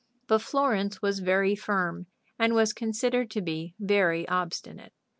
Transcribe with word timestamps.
But 0.25 0.41
Florence 0.41 1.03
was 1.03 1.19
very 1.19 1.53
firm, 1.55 2.07
and 2.39 2.55
was 2.55 2.73
considered 2.73 3.29
to 3.29 3.41
be 3.43 3.75
very 3.79 4.27
obstinate. 4.27 4.93